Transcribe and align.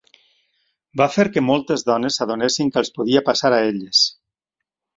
Va 1.01 1.07
fer 1.15 1.25
que 1.35 1.43
moltes 1.49 1.85
dones 1.91 2.17
s'adonessin 2.21 2.73
que 2.73 2.81
els 2.83 2.91
podia 2.99 3.25
passar 3.29 3.53
a 3.59 3.61
elles. 3.69 4.05